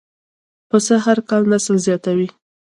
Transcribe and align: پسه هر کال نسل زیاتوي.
پسه 0.69 0.95
هر 1.05 1.17
کال 1.29 1.43
نسل 1.51 1.75
زیاتوي. 1.85 2.27